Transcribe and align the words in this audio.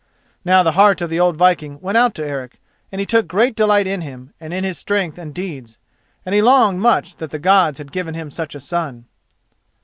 Now 0.43 0.63
the 0.63 0.71
heart 0.71 0.99
of 1.01 1.11
the 1.11 1.19
old 1.19 1.35
viking 1.37 1.79
went 1.79 1.95
out 1.95 2.15
to 2.15 2.25
Eric, 2.25 2.59
and 2.91 2.99
he 2.99 3.05
took 3.05 3.27
great 3.27 3.53
delight 3.53 3.85
in 3.85 4.01
him 4.01 4.33
and 4.39 4.51
in 4.51 4.63
his 4.63 4.79
strength 4.79 5.19
and 5.19 5.31
deeds, 5.31 5.77
and 6.25 6.33
he 6.33 6.41
longed 6.41 6.79
much 6.79 7.17
that 7.17 7.29
the 7.29 7.37
Gods 7.37 7.77
had 7.77 7.91
given 7.91 8.15
him 8.15 8.31
such 8.31 8.55
a 8.55 8.59
son. 8.59 9.05